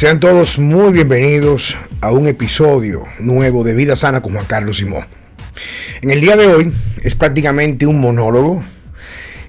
Sean 0.00 0.18
todos 0.18 0.58
muy 0.58 0.94
bienvenidos 0.94 1.76
a 2.00 2.10
un 2.10 2.26
episodio 2.26 3.04
nuevo 3.18 3.62
de 3.64 3.74
Vida 3.74 3.94
Sana 3.94 4.22
con 4.22 4.32
Juan 4.32 4.46
Carlos 4.46 4.78
Simón. 4.78 5.04
En 6.00 6.10
el 6.10 6.22
día 6.22 6.36
de 6.36 6.46
hoy 6.46 6.72
es 7.02 7.14
prácticamente 7.14 7.84
un 7.84 8.00
monólogo 8.00 8.64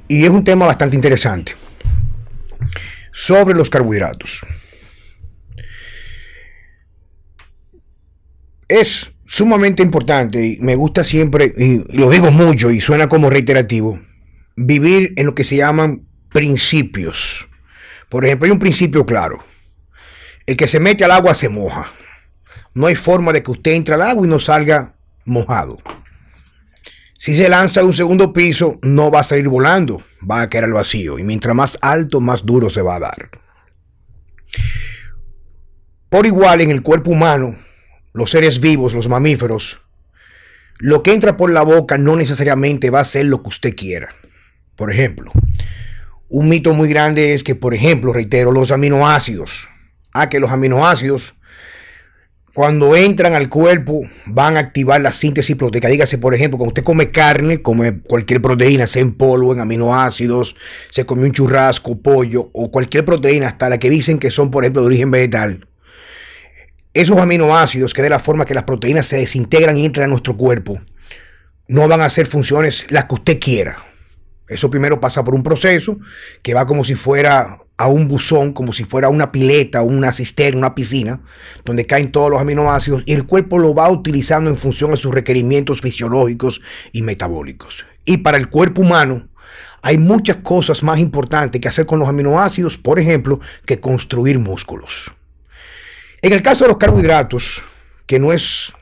y 0.09 0.25
es 0.25 0.29
un 0.29 0.43
tema 0.43 0.65
bastante 0.65 0.97
interesante 0.97 1.53
sobre 3.13 3.55
los 3.55 3.69
carbohidratos. 3.69 4.41
Es 8.67 9.13
sumamente 9.25 9.81
importante 9.81 10.45
y 10.45 10.57
me 10.57 10.75
gusta 10.75 11.05
siempre, 11.05 11.53
y 11.57 11.97
lo 11.97 12.09
digo 12.09 12.29
mucho 12.29 12.71
y 12.71 12.81
suena 12.81 13.07
como 13.07 13.29
reiterativo, 13.29 14.01
vivir 14.57 15.13
en 15.15 15.27
lo 15.27 15.33
que 15.33 15.45
se 15.45 15.55
llaman 15.55 16.09
principios. 16.33 17.47
Por 18.09 18.25
ejemplo, 18.25 18.47
hay 18.47 18.51
un 18.51 18.59
principio 18.59 19.05
claro. 19.05 19.39
El 20.45 20.57
que 20.57 20.67
se 20.67 20.79
mete 20.79 21.05
al 21.05 21.11
agua 21.11 21.33
se 21.33 21.49
moja. 21.49 21.87
No 22.73 22.87
hay 22.87 22.95
forma 22.95 23.33
de 23.33 23.43
que 23.43 23.51
usted 23.51 23.71
entre 23.71 23.95
al 23.95 24.01
agua 24.01 24.25
y 24.25 24.29
no 24.29 24.39
salga 24.39 24.95
mojado. 25.25 25.79
Si 27.17 27.35
se 27.35 27.49
lanza 27.49 27.81
de 27.81 27.85
un 27.85 27.93
segundo 27.93 28.33
piso, 28.33 28.79
no 28.81 29.11
va 29.11 29.19
a 29.19 29.23
salir 29.23 29.47
volando, 29.47 30.01
va 30.29 30.41
a 30.41 30.49
caer 30.49 30.63
al 30.63 30.73
vacío. 30.73 31.19
Y 31.19 31.23
mientras 31.23 31.55
más 31.55 31.77
alto, 31.81 32.19
más 32.19 32.45
duro 32.45 32.69
se 32.69 32.81
va 32.81 32.95
a 32.95 32.99
dar. 32.99 33.29
Por 36.09 36.25
igual, 36.25 36.61
en 36.61 36.71
el 36.71 36.81
cuerpo 36.81 37.11
humano, 37.11 37.55
los 38.13 38.31
seres 38.31 38.59
vivos, 38.59 38.93
los 38.93 39.07
mamíferos, 39.07 39.79
lo 40.79 41.03
que 41.03 41.13
entra 41.13 41.37
por 41.37 41.51
la 41.51 41.61
boca 41.61 41.99
no 41.99 42.15
necesariamente 42.15 42.89
va 42.89 43.01
a 43.01 43.05
ser 43.05 43.27
lo 43.27 43.43
que 43.43 43.49
usted 43.49 43.75
quiera. 43.75 44.15
Por 44.75 44.91
ejemplo, 44.91 45.31
un 46.27 46.49
mito 46.49 46.73
muy 46.73 46.89
grande 46.89 47.35
es 47.35 47.43
que, 47.43 47.53
por 47.53 47.75
ejemplo, 47.75 48.13
reitero, 48.13 48.51
los 48.51 48.71
aminoácidos, 48.71 49.69
a 50.13 50.29
que 50.29 50.39
los 50.39 50.51
aminoácidos, 50.51 51.35
cuando 52.53 52.95
entran 52.95 53.33
al 53.33 53.47
cuerpo, 53.47 54.01
van 54.25 54.57
a 54.57 54.59
activar 54.59 54.99
la 54.99 55.13
síntesis 55.13 55.55
proteica. 55.55 55.87
Dígase, 55.87 56.17
por 56.17 56.35
ejemplo, 56.35 56.57
cuando 56.57 56.71
usted 56.71 56.83
come 56.83 57.11
carne, 57.11 57.61
come 57.61 58.01
cualquier 58.01 58.41
proteína, 58.41 58.87
sea 58.87 59.01
en 59.01 59.13
polvo, 59.13 59.53
en 59.53 59.61
aminoácidos, 59.61 60.55
se 60.89 61.05
come 61.05 61.23
un 61.23 61.31
churrasco, 61.31 62.01
pollo 62.01 62.49
o 62.53 62.69
cualquier 62.69 63.05
proteína, 63.05 63.47
hasta 63.47 63.69
la 63.69 63.77
que 63.77 63.89
dicen 63.89 64.19
que 64.19 64.31
son, 64.31 64.51
por 64.51 64.63
ejemplo, 64.63 64.81
de 64.81 64.87
origen 64.87 65.11
vegetal. 65.11 65.67
Esos 66.93 67.17
aminoácidos, 67.19 67.93
que 67.93 68.01
de 68.01 68.09
la 68.09 68.19
forma 68.19 68.43
que 68.43 68.53
las 68.53 68.63
proteínas 68.63 69.07
se 69.07 69.17
desintegran 69.17 69.77
y 69.77 69.85
entran 69.85 70.05
a 70.05 70.09
nuestro 70.09 70.35
cuerpo, 70.35 70.81
no 71.69 71.87
van 71.87 72.01
a 72.01 72.05
hacer 72.05 72.27
funciones 72.27 72.85
las 72.89 73.05
que 73.05 73.15
usted 73.15 73.39
quiera. 73.39 73.77
Eso 74.49 74.69
primero 74.69 74.99
pasa 74.99 75.23
por 75.23 75.33
un 75.33 75.43
proceso 75.43 75.97
que 76.41 76.53
va 76.53 76.67
como 76.67 76.83
si 76.83 76.95
fuera 76.95 77.61
a 77.81 77.87
un 77.87 78.07
buzón, 78.07 78.53
como 78.53 78.73
si 78.73 78.83
fuera 78.83 79.09
una 79.09 79.31
pileta, 79.31 79.81
una 79.81 80.13
cisterna, 80.13 80.59
una 80.59 80.75
piscina, 80.75 81.19
donde 81.65 81.85
caen 81.85 82.11
todos 82.11 82.29
los 82.29 82.39
aminoácidos 82.39 83.01
y 83.07 83.13
el 83.13 83.25
cuerpo 83.25 83.57
lo 83.57 83.73
va 83.73 83.89
utilizando 83.89 84.51
en 84.51 84.57
función 84.57 84.93
a 84.93 84.97
sus 84.97 85.11
requerimientos 85.11 85.81
fisiológicos 85.81 86.61
y 86.91 87.01
metabólicos. 87.01 87.83
Y 88.05 88.17
para 88.17 88.37
el 88.37 88.49
cuerpo 88.49 88.81
humano 88.81 89.29
hay 89.81 89.97
muchas 89.97 90.37
cosas 90.37 90.83
más 90.83 90.99
importantes 90.99 91.59
que 91.59 91.67
hacer 91.67 91.87
con 91.87 91.97
los 91.97 92.07
aminoácidos, 92.07 92.77
por 92.77 92.99
ejemplo, 92.99 93.39
que 93.65 93.79
construir 93.79 94.37
músculos. 94.37 95.09
En 96.21 96.33
el 96.33 96.43
caso 96.43 96.65
de 96.65 96.67
los 96.67 96.77
carbohidratos, 96.77 97.63
que 98.05 98.19
no 98.19 98.31
es 98.31 98.73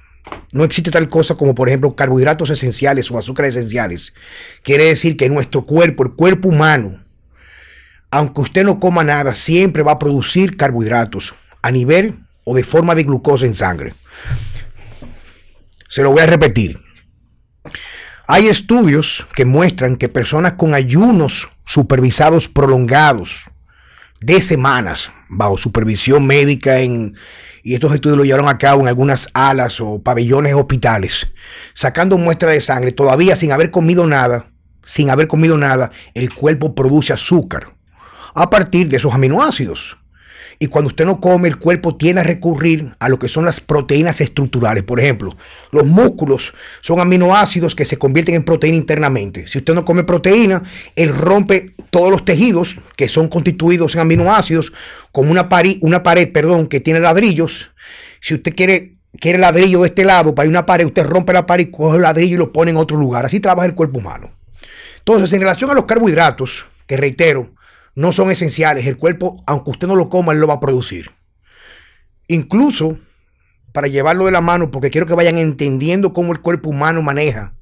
no 0.52 0.66
existe 0.66 0.92
tal 0.92 1.08
cosa 1.08 1.36
como, 1.36 1.56
por 1.56 1.70
ejemplo, 1.70 1.96
carbohidratos 1.96 2.50
esenciales 2.50 3.10
o 3.10 3.18
azúcares 3.18 3.56
esenciales. 3.56 4.14
Quiere 4.62 4.84
decir 4.84 5.16
que 5.16 5.30
nuestro 5.30 5.66
cuerpo, 5.66 6.04
el 6.04 6.12
cuerpo 6.12 6.50
humano, 6.50 7.02
aunque 8.12 8.42
usted 8.42 8.64
no 8.64 8.80
coma 8.80 9.04
nada, 9.04 9.36
siempre 9.36 9.84
va 9.84 9.94
a 9.94 10.00
producir 10.00 10.58
carbohidratos 10.58 11.36
a 11.62 11.72
nivel 11.72 12.16
o 12.44 12.56
de 12.56 12.64
forma 12.64 12.96
de 12.96 13.04
glucosa 13.04 13.46
en 13.46 13.54
sangre. 13.54 13.94
Se 15.88 16.02
lo 16.02 16.12
voy 16.12 16.22
a 16.22 16.26
repetir. 16.26 16.80
Hay 18.28 18.48
estudios 18.48 19.26
que 19.36 19.46
muestran 19.46 19.96
que 19.96 20.10
personas 20.10 20.54
con 20.54 20.74
ayunos 20.74 21.50
supervisados 21.66 22.48
prolongados 22.48 23.46
de 24.22 24.42
semanas 24.42 25.12
bajo 25.30 25.58
supervisión 25.58 26.26
médica 26.28 26.80
en, 26.80 27.16
y 27.64 27.74
estos 27.74 27.94
estudios 27.94 28.18
lo 28.18 28.26
llevaron 28.26 28.48
a 28.48 28.58
cabo 28.58 28.82
en 28.82 28.88
algunas 28.88 29.30
alas 29.34 29.80
o 29.80 30.02
pabellones 30.02 30.54
hospitales, 30.54 31.32
sacando 31.74 32.18
muestras 32.18 32.54
de 32.54 32.62
sangre, 32.62 32.92
todavía 32.92 33.36
sin 33.36 33.52
haber 33.52 33.72
comido 33.72 34.06
nada, 34.06 34.48
sin 34.84 35.10
haber 35.10 35.28
comido 35.28 35.58
nada, 35.58 35.92
el 36.14 36.34
cuerpo 36.34 36.76
produce 36.76 37.14
azúcar 37.14 37.79
a 38.34 38.50
partir 38.50 38.90
de 38.90 38.98
esos 38.98 39.14
aminoácidos. 39.14 39.98
Y 40.62 40.68
cuando 40.68 40.90
usted 40.90 41.06
no 41.06 41.22
come, 41.22 41.48
el 41.48 41.58
cuerpo 41.58 41.96
tiende 41.96 42.20
a 42.20 42.26
recurrir 42.26 42.94
a 43.00 43.08
lo 43.08 43.18
que 43.18 43.30
son 43.30 43.46
las 43.46 43.62
proteínas 43.62 44.20
estructurales. 44.20 44.84
Por 44.84 45.00
ejemplo, 45.00 45.32
los 45.72 45.86
músculos 45.86 46.54
son 46.82 47.00
aminoácidos 47.00 47.76
que 47.76 47.86
se 47.86 47.98
convierten 47.98 48.36
en 48.36 48.44
proteína 48.44 48.76
internamente. 48.76 49.48
Si 49.48 49.60
usted 49.60 49.74
no 49.74 49.86
come 49.86 50.04
proteína, 50.04 50.62
él 50.98 51.16
rompe 51.16 51.74
todos 51.90 52.12
los 52.12 52.26
tejidos 52.26 52.76
que 52.98 53.08
son 53.08 53.30
constituidos 53.30 53.96
en 53.96 54.02
aminoácidos, 54.02 54.74
como 55.14 55.32
una, 55.32 55.48
una 55.80 56.04
pared 56.04 56.30
perdón, 56.34 56.68
que 56.68 56.82
tiene 56.82 57.00
ladrillos. 57.00 57.72
Si 58.20 58.34
usted 58.34 58.54
quiere, 58.54 58.98
quiere 59.18 59.38
ladrillo 59.38 59.80
de 59.80 59.88
este 59.88 60.04
lado 60.04 60.36
para 60.36 60.50
una 60.50 60.66
pared, 60.66 60.86
usted 60.86 61.06
rompe 61.06 61.32
la 61.32 61.46
pared, 61.46 61.70
coge 61.72 61.96
el 61.96 62.02
ladrillo 62.02 62.36
y 62.36 62.38
lo 62.40 62.52
pone 62.52 62.72
en 62.72 62.78
otro 62.78 62.98
lugar. 62.98 63.26
Así 63.26 63.40
trabaja 63.40 63.66
el 63.66 63.76
cuerpo 63.76 64.00
humano. 64.00 64.30
Entonces, 64.98 65.32
en 65.32 65.40
relación 65.40 65.70
a 65.72 65.74
los 65.74 65.86
carbohidratos, 65.86 66.66
que 66.86 66.98
reitero, 66.98 67.54
no 67.96 68.12
son 68.12 68.32
esenciales. 68.32 68.86
El 68.86 68.98
cuerpo, 68.98 69.44
aunque 69.48 69.72
usted 69.72 69.88
no 69.88 69.96
lo 69.96 70.10
coma, 70.10 70.34
él 70.34 70.40
lo 70.40 70.48
va 70.48 70.56
a 70.56 70.60
producir. 70.60 71.12
Incluso 72.28 72.98
para 73.72 73.88
llevarlo 73.88 74.26
de 74.26 74.32
la 74.32 74.42
mano, 74.42 74.72
porque 74.72 74.90
quiero 74.90 75.08
que 75.08 75.16
vayan 75.16 75.38
entendiendo 75.38 76.14
cómo 76.14 76.32
el 76.32 76.42
cuerpo 76.42 76.70
humano 76.70 77.02
maneja, 77.02 77.56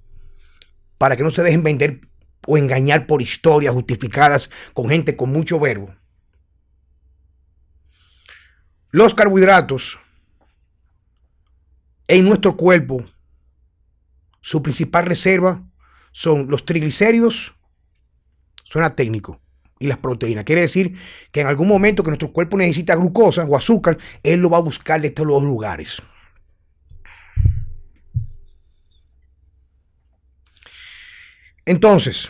para 0.98 1.16
que 1.16 1.24
no 1.24 1.32
se 1.32 1.44
dejen 1.44 1.64
vender 1.64 2.02
o 2.48 2.58
engañar 2.58 3.08
por 3.08 3.22
historias 3.22 3.74
justificadas 3.74 4.50
con 4.74 4.90
gente 4.90 5.16
con 5.16 5.32
mucho 5.32 5.60
verbo. 5.60 5.94
Los 8.90 9.14
carbohidratos 9.14 10.00
en 12.08 12.26
nuestro 12.26 12.56
cuerpo, 12.56 13.04
su 14.42 14.64
principal 14.64 15.06
reserva 15.06 15.62
son 16.14 16.50
los 16.50 16.64
triglicéridos, 16.64 17.54
suena 18.64 18.96
técnico, 18.96 19.42
y 19.80 19.88
las 19.88 19.98
proteínas. 19.98 20.44
Quiere 20.44 20.62
decir 20.62 20.96
que 21.32 21.42
en 21.42 21.48
algún 21.48 21.68
momento 21.68 22.04
que 22.04 22.10
nuestro 22.10 22.32
cuerpo 22.32 22.58
necesita 22.58 22.96
glucosa 22.96 23.44
o 23.44 23.56
azúcar, 23.56 23.98
él 24.24 24.40
lo 24.42 24.50
va 24.50 24.58
a 24.58 24.62
buscar 24.62 25.02
de 25.02 25.08
estos 25.08 25.28
dos 25.28 25.44
lugares. 25.44 25.98
Entonces, 31.66 32.30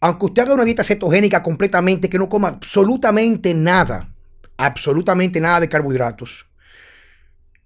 aunque 0.00 0.26
usted 0.26 0.42
haga 0.42 0.54
una 0.54 0.64
dieta 0.64 0.84
cetogénica 0.84 1.42
completamente, 1.42 2.10
que 2.10 2.18
no 2.18 2.28
coma 2.28 2.48
absolutamente 2.48 3.54
nada, 3.54 4.08
absolutamente 4.56 5.40
nada 5.40 5.60
de 5.60 5.68
carbohidratos, 5.68 6.46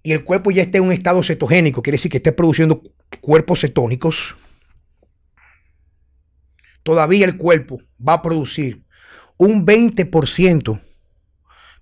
y 0.03 0.13
el 0.13 0.23
cuerpo 0.23 0.51
ya 0.51 0.61
esté 0.61 0.77
en 0.77 0.85
un 0.85 0.93
estado 0.93 1.21
cetogénico, 1.23 1.81
quiere 1.81 1.97
decir 1.97 2.11
que 2.11 2.17
esté 2.17 2.31
produciendo 2.31 2.81
cuerpos 3.19 3.61
cetónicos, 3.61 4.35
todavía 6.83 7.25
el 7.25 7.37
cuerpo 7.37 7.81
va 8.05 8.13
a 8.13 8.21
producir 8.21 8.83
un 9.37 9.65
20% 9.65 10.81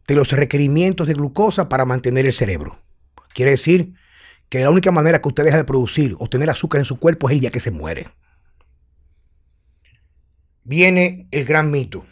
de 0.08 0.16
los 0.16 0.32
requerimientos 0.32 1.08
de 1.08 1.14
glucosa 1.14 1.70
para 1.70 1.86
mantener 1.86 2.26
el 2.26 2.34
cerebro. 2.34 2.82
Quiere 3.34 3.52
decir 3.52 3.94
que 4.50 4.60
la 4.60 4.70
única 4.70 4.92
manera 4.92 5.22
que 5.22 5.28
usted 5.28 5.44
deja 5.44 5.58
de 5.58 5.66
producir 5.66 6.16
o 6.20 6.30
tener 6.30 6.50
azúcar 6.50 6.80
en 6.80 6.86
su 6.86 7.00
cuerpo 7.00 7.28
es 7.28 7.34
el 7.34 7.42
día 7.42 7.52
que 7.52 7.60
se 7.60 7.72
muere. 7.72 8.08
Viene 10.64 11.28
el 11.32 11.46
gran 11.46 11.72
mito. 11.72 12.06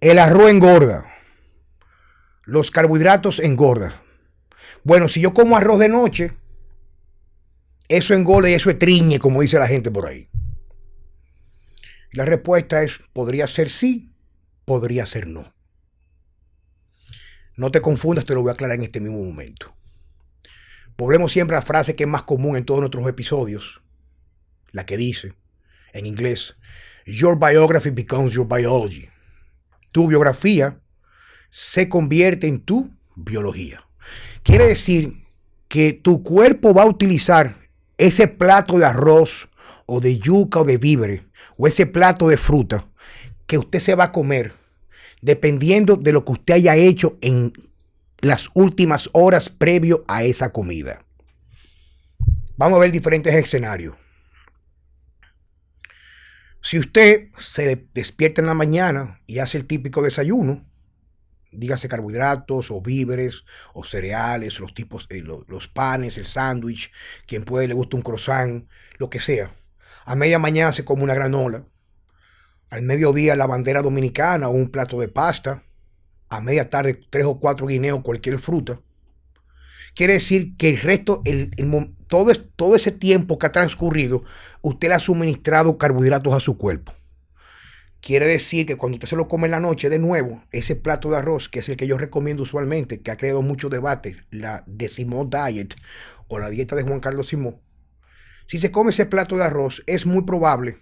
El 0.00 0.18
arroz 0.18 0.50
engorda. 0.50 1.06
Los 2.44 2.70
carbohidratos 2.70 3.40
engordan. 3.40 3.92
Bueno, 4.84 5.08
si 5.08 5.20
yo 5.20 5.34
como 5.34 5.56
arroz 5.56 5.78
de 5.80 5.88
noche, 5.88 6.32
eso 7.88 8.14
engorda 8.14 8.50
y 8.50 8.54
eso 8.54 8.70
es 8.70 8.78
triñe, 8.78 9.18
como 9.18 9.42
dice 9.42 9.58
la 9.58 9.66
gente 9.66 9.90
por 9.90 10.06
ahí. 10.06 10.28
La 12.16 12.24
respuesta 12.24 12.82
es, 12.82 13.00
podría 13.12 13.46
ser 13.46 13.68
sí, 13.68 14.10
podría 14.64 15.04
ser 15.04 15.26
no. 15.26 15.52
No 17.56 17.70
te 17.70 17.82
confundas, 17.82 18.24
te 18.24 18.32
lo 18.32 18.40
voy 18.40 18.48
a 18.48 18.52
aclarar 18.54 18.76
en 18.78 18.84
este 18.84 19.00
mismo 19.00 19.22
momento. 19.22 19.74
Volvemos 20.96 21.30
siempre 21.30 21.54
a 21.56 21.60
la 21.60 21.66
frase 21.66 21.94
que 21.94 22.04
es 22.04 22.08
más 22.08 22.22
común 22.22 22.56
en 22.56 22.64
todos 22.64 22.80
nuestros 22.80 23.06
episodios, 23.06 23.82
la 24.72 24.86
que 24.86 24.96
dice, 24.96 25.34
en 25.92 26.06
inglés, 26.06 26.56
Your 27.04 27.38
biography 27.38 27.90
becomes 27.90 28.32
your 28.32 28.48
biology. 28.48 29.10
Tu 29.92 30.08
biografía 30.08 30.80
se 31.50 31.90
convierte 31.90 32.46
en 32.46 32.60
tu 32.60 32.96
biología. 33.14 33.86
Quiere 34.42 34.68
decir 34.68 35.12
que 35.68 35.92
tu 35.92 36.22
cuerpo 36.22 36.72
va 36.72 36.84
a 36.84 36.88
utilizar 36.88 37.56
ese 37.98 38.26
plato 38.26 38.78
de 38.78 38.86
arroz 38.86 39.50
o 39.84 40.00
de 40.00 40.18
yuca 40.18 40.60
o 40.60 40.64
de 40.64 40.78
víveres 40.78 41.26
o 41.56 41.66
ese 41.66 41.86
plato 41.86 42.28
de 42.28 42.36
fruta 42.36 42.88
que 43.46 43.58
usted 43.58 43.78
se 43.78 43.94
va 43.94 44.04
a 44.04 44.12
comer, 44.12 44.54
dependiendo 45.22 45.96
de 45.96 46.12
lo 46.12 46.24
que 46.24 46.32
usted 46.32 46.54
haya 46.54 46.76
hecho 46.76 47.18
en 47.20 47.52
las 48.18 48.48
últimas 48.54 49.10
horas 49.12 49.48
previo 49.48 50.04
a 50.08 50.24
esa 50.24 50.52
comida. 50.52 51.04
Vamos 52.56 52.76
a 52.78 52.80
ver 52.80 52.90
diferentes 52.90 53.34
escenarios. 53.34 53.96
Si 56.62 56.78
usted 56.78 57.28
se 57.38 57.86
despierta 57.94 58.40
en 58.40 58.46
la 58.48 58.54
mañana 58.54 59.20
y 59.26 59.38
hace 59.38 59.58
el 59.58 59.66
típico 59.66 60.02
desayuno, 60.02 60.64
dígase 61.52 61.88
carbohidratos 61.88 62.70
o 62.70 62.80
víveres 62.80 63.44
o 63.72 63.84
cereales, 63.84 64.58
los 64.58 64.74
tipos, 64.74 65.06
eh, 65.10 65.22
los, 65.22 65.68
panes, 65.68 66.18
el 66.18 66.24
sándwich, 66.24 66.90
quien 67.26 67.44
puede 67.44 67.68
le 67.68 67.74
gusta 67.74 67.96
un 67.96 68.02
croissant, 68.02 68.68
lo 68.98 69.10
que 69.10 69.20
sea. 69.20 69.52
A 70.08 70.14
media 70.14 70.38
mañana 70.38 70.70
se 70.70 70.84
come 70.84 71.02
una 71.02 71.14
granola. 71.14 71.64
Al 72.70 72.82
mediodía 72.82 73.34
la 73.34 73.48
bandera 73.48 73.82
dominicana 73.82 74.48
o 74.48 74.52
un 74.52 74.70
plato 74.70 75.00
de 75.00 75.08
pasta. 75.08 75.64
A 76.28 76.40
media 76.40 76.70
tarde 76.70 76.94
tres 77.10 77.24
o 77.26 77.40
cuatro 77.40 77.66
guineos, 77.66 78.02
cualquier 78.02 78.38
fruta. 78.38 78.80
Quiere 79.96 80.12
decir 80.12 80.56
que 80.56 80.70
el 80.70 80.80
resto, 80.80 81.24
todo, 82.06 82.32
todo 82.54 82.76
ese 82.76 82.92
tiempo 82.92 83.36
que 83.36 83.46
ha 83.46 83.52
transcurrido, 83.52 84.22
usted 84.62 84.88
le 84.88 84.94
ha 84.94 85.00
suministrado 85.00 85.76
carbohidratos 85.76 86.34
a 86.34 86.40
su 86.40 86.56
cuerpo. 86.56 86.92
Quiere 88.00 88.28
decir 88.28 88.64
que 88.64 88.76
cuando 88.76 88.96
usted 88.96 89.08
se 89.08 89.16
lo 89.16 89.26
come 89.26 89.46
en 89.46 89.52
la 89.52 89.60
noche, 89.60 89.88
de 89.88 89.98
nuevo, 89.98 90.44
ese 90.52 90.76
plato 90.76 91.10
de 91.10 91.16
arroz, 91.16 91.48
que 91.48 91.58
es 91.58 91.68
el 91.68 91.76
que 91.76 91.88
yo 91.88 91.98
recomiendo 91.98 92.44
usualmente, 92.44 93.00
que 93.00 93.10
ha 93.10 93.16
creado 93.16 93.42
mucho 93.42 93.70
debate, 93.70 94.18
la 94.30 94.62
Decimo 94.68 95.24
Diet 95.24 95.74
o 96.28 96.38
la 96.38 96.48
dieta 96.48 96.76
de 96.76 96.84
Juan 96.84 97.00
Carlos 97.00 97.26
Simón, 97.26 97.60
si 98.46 98.58
se 98.58 98.70
come 98.70 98.90
ese 98.90 99.06
plato 99.06 99.36
de 99.36 99.44
arroz, 99.44 99.82
es 99.86 100.06
muy 100.06 100.22
probable, 100.22 100.78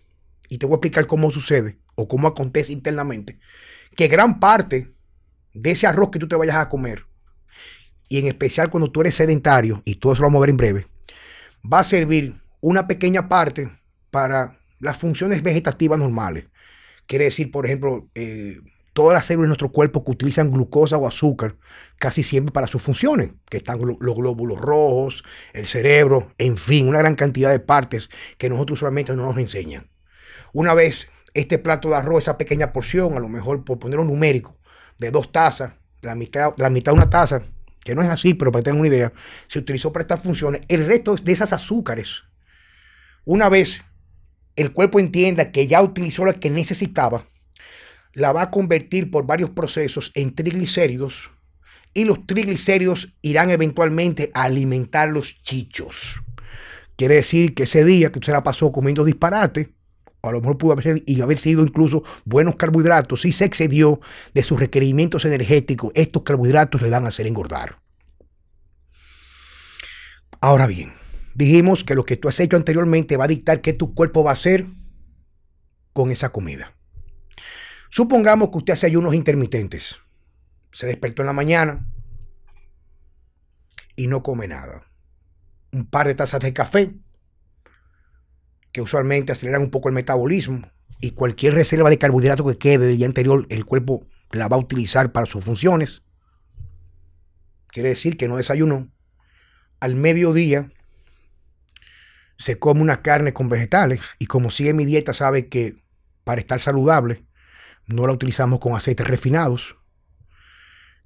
y 0.49 0.59
te 0.59 0.67
voy 0.67 0.75
a 0.75 0.77
explicar 0.77 1.07
cómo 1.07 1.31
sucede 1.31 1.79
o 1.95 2.09
cómo 2.09 2.29
acontece 2.29 2.73
internamente, 2.73 3.39
que 3.97 4.09
gran 4.09 4.41
parte 4.41 4.89
de 5.53 5.71
ese 5.71 5.87
arroz 5.87 6.11
que 6.11 6.19
tú 6.19 6.29
te 6.29 6.37
vayas 6.37 6.57
a 6.57 6.69
comer, 6.69 7.07
y 8.09 8.19
en 8.19 8.27
especial 8.27 8.71
cuando 8.71 8.91
tú 8.91 9.01
eres 9.01 9.15
sedentario, 9.15 9.83
y 9.85 9.97
todo 9.97 10.13
eso 10.13 10.23
lo 10.23 10.29
vamos 10.29 10.41
a 10.41 10.43
ver 10.43 10.51
en 10.51 10.57
breve, 10.57 10.87
va 11.73 11.81
a 11.81 11.85
servir 11.85 12.35
una 12.61 12.87
pequeña 12.87 13.29
parte 13.29 13.71
para 14.11 14.59
las 14.81 14.99
funciones 14.99 15.43
vegetativas 15.43 15.99
normales. 15.99 16.45
Quiere 17.07 17.27
decir, 17.27 17.51
por 17.51 17.67
ejemplo, 17.67 18.09
eh, 18.15 18.61
todas 18.95 19.13
las 19.13 19.27
células 19.27 19.45
de 19.45 19.49
nuestro 19.49 19.73
cuerpo 19.73 20.03
que 20.03 20.13
utilizan 20.13 20.51
glucosa 20.51 20.97
o 20.97 21.07
azúcar 21.07 21.57
casi 21.99 22.23
siempre 22.23 22.53
para 22.53 22.67
sus 22.67 22.83
funciones, 22.83 23.33
que 23.51 23.59
están 23.59 23.79
los 23.81 24.15
glóbulos 24.15 24.59
rojos, 24.59 25.25
el 25.53 25.67
cerebro, 25.67 26.33
en 26.39 26.57
fin, 26.57 26.89
una 26.89 27.01
gran 27.01 27.17
cantidad 27.17 27.51
de 27.51 27.61
partes 27.61 28.09
que 28.39 28.49
nosotros 28.49 28.79
usualmente 28.79 29.15
no 29.15 29.27
nos 29.27 29.37
enseñan. 29.37 29.91
Una 30.53 30.73
vez 30.73 31.09
este 31.35 31.59
plato 31.59 31.89
de 31.89 31.97
arroz, 31.97 32.23
esa 32.23 32.39
pequeña 32.39 32.73
porción, 32.73 33.17
a 33.17 33.21
lo 33.21 33.29
mejor 33.29 33.65
por 33.65 33.79
poner 33.79 33.99
un 33.99 34.07
numérico, 34.07 34.57
de 34.99 35.11
dos 35.11 35.33
tazas, 35.33 35.73
la 36.01 36.15
mitad, 36.15 36.53
la 36.57 36.71
mitad 36.71 36.93
de 36.93 36.99
una 36.99 37.11
taza, 37.11 37.41
que 37.85 37.95
no 37.95 38.03
es 38.03 38.09
así, 38.09 38.35
pero 38.35 38.53
para 38.53 38.63
que 38.63 38.71
una 38.71 38.89
idea, 38.89 39.13
se 39.49 39.59
utilizó 39.59 39.93
para 39.93 40.05
estas 40.05 40.23
funciones. 40.23 40.63
El 40.69 40.87
resto 40.87 41.17
de 41.17 41.33
esas 41.33 41.53
azúcares, 41.53 42.23
una 43.25 43.49
vez 43.49 43.83
el 44.57 44.73
cuerpo 44.73 45.01
entienda 45.01 45.51
que 45.51 45.67
ya 45.67 45.83
utilizó 45.83 46.25
la 46.25 46.35
que 46.35 46.51
necesitaba, 46.51 47.25
la 48.15 48.33
va 48.33 48.43
a 48.43 48.51
convertir 48.51 49.11
por 49.11 49.27
varios 49.27 49.51
procesos 49.51 50.11
en 50.15 50.35
triglicéridos 50.35 51.31
y 51.95 52.05
los 52.05 52.27
triglicéridos 52.27 53.15
irán 53.23 53.51
eventualmente 53.51 54.31
a 54.35 54.45
alimentar 54.45 55.09
los 55.09 55.43
chichos. 55.43 56.21
Quiere 56.97 57.17
decir 57.17 57.55
que 57.55 57.65
ese 57.65 57.85
día 57.85 58.11
que 58.11 58.19
usted 58.19 58.33
la 58.33 58.43
pasó 58.43 58.73
comiendo 58.73 59.05
disparate, 59.05 59.75
a 60.23 60.33
lo 60.33 60.41
mejor 60.41 60.59
pudo 60.59 60.73
haber, 60.73 61.39
sido 61.39 61.63
incluso 61.63 62.03
buenos 62.25 62.57
carbohidratos, 62.57 63.25
y 63.25 63.33
se 63.33 63.45
excedió 63.45 64.01
de 64.33 64.43
sus 64.43 64.59
requerimientos 64.59 65.25
energéticos, 65.25 65.93
estos 65.95 66.23
carbohidratos 66.23 66.83
le 66.83 66.91
van 66.91 67.05
a 67.05 67.09
hacer 67.09 67.27
engordar. 67.27 67.79
Ahora 70.41 70.67
bien, 70.67 70.93
dijimos 71.35 71.85
que 71.85 71.95
lo 71.95 72.05
que 72.05 72.17
tú 72.17 72.29
has 72.29 72.41
hecho 72.41 72.57
anteriormente 72.57 73.17
va 73.17 73.25
a 73.25 73.29
dictar 73.29 73.61
qué 73.61 73.73
tu 73.73 73.95
cuerpo 73.95 74.25
va 74.25 74.31
a 74.31 74.35
hacer 74.35 74.67
con 75.93 76.11
esa 76.11 76.31
comida. 76.31 76.75
Supongamos 77.95 78.51
que 78.51 78.59
usted 78.59 78.73
hace 78.73 78.87
ayunos 78.87 79.15
intermitentes. 79.15 79.99
Se 80.73 80.89
despertó 80.89 81.23
en 81.23 81.27
la 81.27 81.33
mañana 81.33 81.87
y 83.95 84.09
no 84.09 84.25
come 84.25 84.49
nada. 84.49 84.91
Un 85.71 85.87
par 85.87 86.09
de 86.09 86.17
tazas 86.17 86.41
de 86.41 86.53
café 86.53 86.93
que 88.73 88.81
usualmente 88.81 89.31
aceleran 89.31 89.63
un 89.63 89.71
poco 89.71 89.91
el 89.91 89.95
metabolismo 89.95 90.69
y 90.99 91.13
cualquier 91.13 91.55
reserva 91.55 91.89
de 91.89 91.99
carbohidrato 91.99 92.45
que 92.45 92.59
quede 92.59 92.89
del 92.89 92.97
día 92.97 93.07
anterior, 93.07 93.47
el 93.49 93.65
cuerpo 93.65 94.05
la 94.33 94.49
va 94.49 94.57
a 94.57 94.61
utilizar 94.61 95.13
para 95.13 95.27
sus 95.27 95.45
funciones. 95.45 96.03
Quiere 97.69 97.91
decir 97.91 98.17
que 98.17 98.27
no 98.27 98.39
desayunó. 98.39 98.93
Al 99.79 99.95
mediodía 99.95 100.69
se 102.39 102.59
come 102.59 102.81
una 102.81 103.03
carne 103.03 103.33
con 103.33 103.49
vegetales 103.49 104.01
y 104.19 104.27
como 104.27 104.51
sigue 104.51 104.75
mi 104.75 104.85
dieta 104.85 105.15
sabe 105.15 105.49
que 105.49 105.77
para 106.25 106.41
estar 106.41 106.59
saludable 106.59 107.25
no 107.87 108.07
la 108.07 108.13
utilizamos 108.13 108.61
con 108.61 108.77
aceites 108.77 109.07
refinados. 109.07 109.77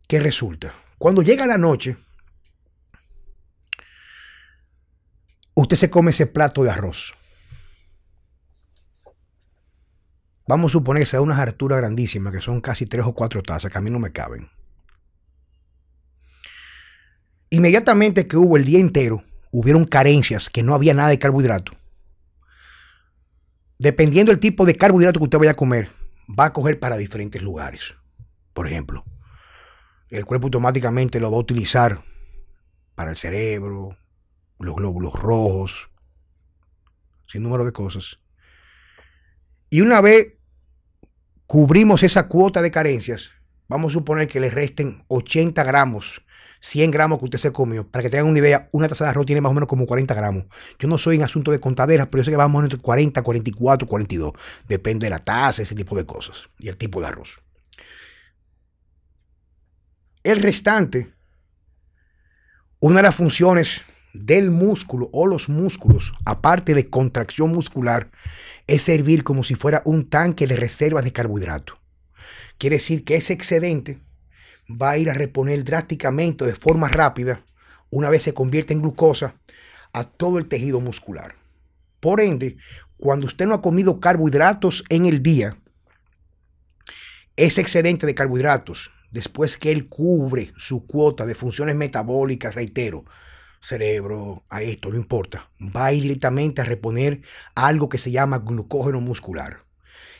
¿Qué 0.06 0.20
resulta? 0.20 0.74
Cuando 0.96 1.22
llega 1.22 1.46
la 1.46 1.58
noche, 1.58 1.96
usted 5.54 5.76
se 5.76 5.90
come 5.90 6.10
ese 6.10 6.26
plato 6.26 6.62
de 6.62 6.70
arroz. 6.70 7.14
Vamos 10.46 10.70
a 10.70 10.72
suponer 10.72 11.02
que 11.02 11.10
sea 11.10 11.20
unas 11.20 11.38
harturas 11.38 11.78
grandísimas, 11.78 12.32
que 12.32 12.40
son 12.40 12.62
casi 12.62 12.86
tres 12.86 13.04
o 13.04 13.12
cuatro 13.12 13.42
tazas, 13.42 13.70
que 13.70 13.76
a 13.76 13.82
mí 13.82 13.90
no 13.90 13.98
me 13.98 14.12
caben. 14.12 14.48
Inmediatamente 17.50 18.26
que 18.26 18.38
hubo 18.38 18.56
el 18.56 18.64
día 18.64 18.78
entero, 18.78 19.22
hubieron 19.50 19.84
carencias, 19.84 20.48
que 20.48 20.62
no 20.62 20.74
había 20.74 20.94
nada 20.94 21.10
de 21.10 21.18
carbohidrato. 21.18 21.72
Dependiendo 23.78 24.32
del 24.32 24.40
tipo 24.40 24.64
de 24.64 24.74
carbohidrato 24.74 25.20
que 25.20 25.24
usted 25.24 25.38
vaya 25.38 25.50
a 25.50 25.54
comer, 25.54 25.90
va 26.28 26.46
a 26.46 26.52
coger 26.52 26.78
para 26.78 26.96
diferentes 26.96 27.42
lugares. 27.42 27.94
Por 28.52 28.66
ejemplo, 28.66 29.04
el 30.10 30.24
cuerpo 30.24 30.46
automáticamente 30.46 31.20
lo 31.20 31.30
va 31.30 31.36
a 31.36 31.40
utilizar 31.40 32.00
para 32.94 33.10
el 33.10 33.16
cerebro, 33.16 33.96
los 34.58 34.74
glóbulos 34.74 35.14
rojos, 35.14 35.90
sin 37.26 37.42
número 37.42 37.64
de 37.64 37.72
cosas. 37.72 38.18
Y 39.70 39.80
una 39.80 40.00
vez 40.00 40.34
cubrimos 41.46 42.02
esa 42.02 42.26
cuota 42.26 42.62
de 42.62 42.70
carencias, 42.70 43.32
vamos 43.68 43.92
a 43.92 43.94
suponer 43.94 44.28
que 44.28 44.40
le 44.40 44.50
resten 44.50 45.04
80 45.08 45.62
gramos, 45.64 46.22
100 46.60 46.90
gramos 46.90 47.18
que 47.18 47.26
usted 47.26 47.38
se 47.38 47.52
comió. 47.52 47.86
Para 47.86 48.02
que 48.02 48.10
tengan 48.10 48.26
una 48.26 48.38
idea, 48.38 48.68
una 48.72 48.88
taza 48.88 49.04
de 49.04 49.10
arroz 49.10 49.26
tiene 49.26 49.40
más 49.40 49.50
o 49.50 49.54
menos 49.54 49.68
como 49.68 49.86
40 49.86 50.14
gramos. 50.14 50.44
Yo 50.78 50.88
no 50.88 50.98
soy 50.98 51.16
en 51.16 51.22
asunto 51.22 51.50
de 51.50 51.60
contaderas, 51.60 52.08
pero 52.08 52.22
yo 52.22 52.24
sé 52.26 52.30
que 52.30 52.36
vamos 52.36 52.62
entre 52.62 52.78
40, 52.78 53.22
44, 53.22 53.88
42. 53.88 54.32
Depende 54.68 55.06
de 55.06 55.10
la 55.10 55.18
taza, 55.18 55.62
ese 55.62 55.74
tipo 55.74 55.96
de 55.96 56.06
cosas 56.06 56.48
y 56.58 56.68
el 56.68 56.76
tipo 56.76 57.00
de 57.00 57.06
arroz. 57.06 57.40
El 60.22 60.42
restante, 60.42 61.08
una 62.80 62.96
de 62.96 63.02
las 63.02 63.14
funciones 63.14 63.82
del 64.12 64.50
músculo 64.50 65.08
o 65.12 65.26
los 65.26 65.48
músculos, 65.48 66.12
aparte 66.24 66.74
de 66.74 66.90
contracción 66.90 67.54
muscular, 67.54 68.10
es 68.66 68.82
servir 68.82 69.24
como 69.24 69.44
si 69.44 69.54
fuera 69.54 69.82
un 69.84 70.08
tanque 70.08 70.46
de 70.46 70.56
reservas 70.56 71.04
de 71.04 71.12
carbohidrato. 71.12 71.78
Quiere 72.58 72.76
decir 72.76 73.04
que 73.04 73.16
ese 73.16 73.32
excedente 73.32 74.00
va 74.68 74.90
a 74.90 74.98
ir 74.98 75.10
a 75.10 75.14
reponer 75.14 75.64
drásticamente 75.64 76.44
de 76.44 76.54
forma 76.54 76.88
rápida, 76.88 77.44
una 77.90 78.10
vez 78.10 78.22
se 78.22 78.34
convierte 78.34 78.74
en 78.74 78.82
glucosa, 78.82 79.34
a 79.92 80.04
todo 80.04 80.38
el 80.38 80.48
tejido 80.48 80.80
muscular. 80.80 81.34
Por 82.00 82.20
ende, 82.20 82.58
cuando 82.96 83.26
usted 83.26 83.46
no 83.46 83.54
ha 83.54 83.62
comido 83.62 84.00
carbohidratos 84.00 84.84
en 84.88 85.06
el 85.06 85.22
día, 85.22 85.56
ese 87.36 87.60
excedente 87.60 88.06
de 88.06 88.14
carbohidratos, 88.14 88.90
después 89.10 89.56
que 89.56 89.72
él 89.72 89.88
cubre 89.88 90.52
su 90.56 90.86
cuota 90.86 91.24
de 91.24 91.34
funciones 91.34 91.76
metabólicas, 91.76 92.54
reitero, 92.54 93.04
cerebro, 93.60 94.44
a 94.50 94.62
esto, 94.62 94.90
no 94.90 94.96
importa. 94.96 95.50
Va 95.60 95.86
a 95.86 95.92
ir 95.92 96.02
directamente 96.02 96.60
a 96.60 96.64
reponer 96.64 97.22
algo 97.54 97.88
que 97.88 97.98
se 97.98 98.10
llama 98.10 98.38
glucógeno 98.38 99.00
muscular. 99.00 99.60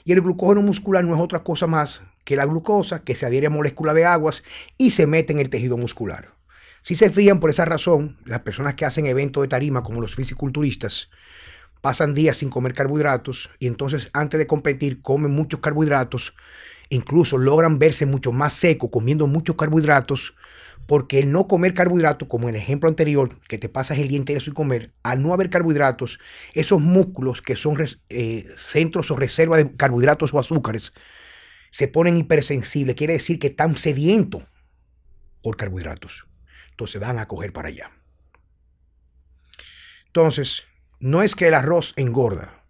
Y 0.05 0.13
el 0.13 0.23
glucógeno 0.23 0.63
muscular 0.63 1.05
no 1.05 1.15
es 1.15 1.21
otra 1.21 1.43
cosa 1.43 1.67
más 1.67 2.03
que 2.29 2.37
la 2.37 2.45
glucosa 2.45 3.05
que 3.05 3.17
se 3.17 3.25
adhiere 3.25 3.47
a 3.47 3.51
molécula 3.51 3.95
de 3.95 4.05
aguas 4.05 4.45
y 4.77 4.91
se 4.91 5.07
mete 5.07 5.33
en 5.33 5.41
el 5.41 5.49
tejido 5.49 5.79
muscular. 5.79 6.35
Si 6.83 6.95
se 6.95 7.09
fijan 7.09 7.41
por 7.41 7.49
esa 7.49 7.65
razón, 7.65 8.19
las 8.27 8.41
personas 8.41 8.75
que 8.75 8.85
hacen 8.85 9.07
eventos 9.07 9.41
de 9.41 9.49
tarima 9.49 9.83
como 9.83 10.03
los 10.03 10.15
fisiculturistas 10.15 11.09
pasan 11.81 12.13
días 12.13 12.37
sin 12.37 12.51
comer 12.51 12.75
carbohidratos 12.75 13.49
y 13.59 13.67
entonces 13.67 14.11
antes 14.13 14.37
de 14.37 14.47
competir 14.47 15.01
comen 15.01 15.31
muchos 15.31 15.61
carbohidratos, 15.61 16.35
incluso 16.91 17.39
logran 17.39 17.79
verse 17.79 18.05
mucho 18.05 18.31
más 18.31 18.53
seco 18.53 18.91
comiendo 18.91 19.27
muchos 19.27 19.57
carbohidratos 19.57 20.35
porque 20.87 21.21
el 21.21 21.33
no 21.33 21.49
comer 21.49 21.73
carbohidratos, 21.73 22.29
como 22.29 22.51
en 22.51 22.57
el 22.57 22.61
ejemplo 22.61 22.91
anterior, 22.91 23.39
que 23.49 23.57
te 23.57 23.71
pasas 23.71 23.99
el 23.99 24.09
día 24.09 24.19
entero 24.19 24.41
sin 24.41 24.53
comer, 24.53 24.91
al 25.03 25.23
no 25.23 25.33
haber 25.33 25.49
carbohidratos, 25.49 26.19
esos 26.53 26.79
músculos 26.79 27.41
que 27.41 27.57
son 27.57 27.79
eh, 28.11 28.47
centros 28.57 29.11
o 29.11 29.17
reservas 29.17 29.65
de 29.65 29.77
carbohidratos 29.77 30.35
o 30.35 30.39
azúcares, 30.39 30.93
se 31.71 31.89
ponen 31.89 32.17
hipersensibles. 32.17 32.97
Quiere 32.97 33.15
decir 33.15 33.39
que 33.39 33.49
están 33.49 33.77
sedientos 33.77 34.43
por 35.43 35.57
carbohidratos. 35.57 36.27
Entonces 36.71 37.01
van 37.01 37.19
a 37.19 37.27
coger 37.27 37.53
para 37.53 37.69
allá. 37.69 37.91
Entonces, 40.07 40.65
no 41.01 41.23
es 41.23 41.35
que 41.35 41.49
el 41.49 41.55
arroz 41.55 41.93
engorda. 41.97 42.63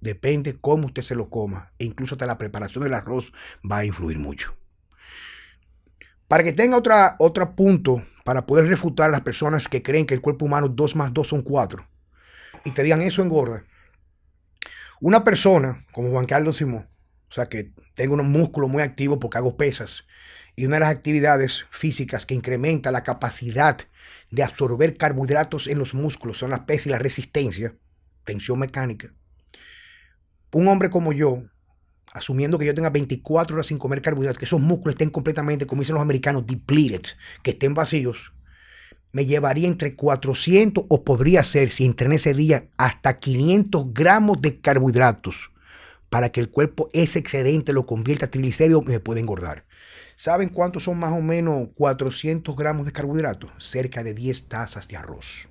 Depende 0.00 0.56
cómo 0.60 0.86
usted 0.86 1.02
se 1.02 1.14
lo 1.14 1.30
coma. 1.30 1.72
E 1.78 1.84
incluso 1.84 2.14
hasta 2.14 2.26
la 2.26 2.38
preparación 2.38 2.84
del 2.84 2.94
arroz 2.94 3.32
va 3.70 3.78
a 3.78 3.84
influir 3.84 4.18
mucho. 4.18 4.56
Para 6.28 6.44
que 6.44 6.52
tenga 6.52 6.76
otra, 6.76 7.16
otro 7.18 7.54
punto 7.54 8.02
para 8.24 8.46
poder 8.46 8.66
refutar 8.66 9.08
a 9.08 9.12
las 9.12 9.20
personas 9.20 9.68
que 9.68 9.82
creen 9.82 10.06
que 10.06 10.14
el 10.14 10.22
cuerpo 10.22 10.46
humano 10.46 10.68
2 10.68 10.96
más 10.96 11.12
2 11.12 11.28
son 11.28 11.42
4 11.42 11.86
y 12.64 12.70
te 12.70 12.82
digan 12.82 13.02
eso 13.02 13.22
engorda. 13.22 13.64
Una 15.00 15.24
persona 15.24 15.84
como 15.92 16.10
Juan 16.10 16.26
Carlos 16.26 16.56
Simón, 16.56 16.88
o 17.28 17.32
sea 17.32 17.46
que 17.46 17.72
tengo 17.94 18.14
unos 18.14 18.26
músculos 18.26 18.70
muy 18.70 18.82
activos 18.82 19.18
porque 19.20 19.38
hago 19.38 19.56
pesas 19.56 20.04
y 20.56 20.66
una 20.66 20.76
de 20.76 20.80
las 20.80 20.90
actividades 20.90 21.64
físicas 21.70 22.26
que 22.26 22.34
incrementa 22.34 22.92
la 22.92 23.02
capacidad 23.02 23.78
de 24.30 24.42
absorber 24.42 24.96
carbohidratos 24.96 25.66
en 25.66 25.78
los 25.78 25.94
músculos 25.94 26.38
son 26.38 26.50
las 26.50 26.60
pesas 26.60 26.86
y 26.86 26.90
la 26.90 26.98
resistencia, 26.98 27.74
tensión 28.24 28.58
mecánica. 28.58 29.12
Un 30.52 30.68
hombre 30.68 30.90
como 30.90 31.12
yo, 31.12 31.42
asumiendo 32.12 32.58
que 32.58 32.66
yo 32.66 32.74
tenga 32.74 32.90
24 32.90 33.54
horas 33.54 33.66
sin 33.66 33.78
comer 33.78 34.02
carbohidratos, 34.02 34.38
que 34.38 34.44
esos 34.44 34.60
músculos 34.60 34.94
estén 34.94 35.10
completamente, 35.10 35.66
como 35.66 35.80
dicen 35.80 35.94
los 35.94 36.02
americanos, 36.02 36.46
depleted, 36.46 37.02
que 37.42 37.52
estén 37.52 37.72
vacíos, 37.72 38.32
me 39.12 39.24
llevaría 39.24 39.68
entre 39.68 39.94
400 39.94 40.84
o 40.88 41.04
podría 41.04 41.44
ser, 41.44 41.70
si 41.70 41.84
entrené 41.84 42.16
ese 42.16 42.34
día, 42.34 42.68
hasta 42.76 43.18
500 43.18 43.92
gramos 43.92 44.38
de 44.40 44.60
carbohidratos 44.60 45.51
para 46.12 46.30
que 46.30 46.40
el 46.40 46.50
cuerpo 46.50 46.90
ese 46.92 47.20
excedente 47.20 47.72
lo 47.72 47.86
convierta 47.86 48.26
a 48.26 48.30
triglicéridos 48.30 48.82
y 48.82 48.88
me 48.90 49.00
pueda 49.00 49.18
engordar. 49.18 49.64
¿Saben 50.14 50.50
cuántos 50.50 50.82
son 50.82 50.98
más 50.98 51.14
o 51.14 51.22
menos 51.22 51.70
400 51.74 52.54
gramos 52.54 52.84
de 52.84 52.92
carbohidratos? 52.92 53.50
Cerca 53.56 54.04
de 54.04 54.12
10 54.12 54.48
tazas 54.48 54.88
de 54.88 54.98
arroz. 54.98 55.48